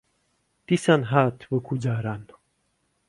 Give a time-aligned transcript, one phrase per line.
[0.69, 2.21] دیسان هات وەکوو جاران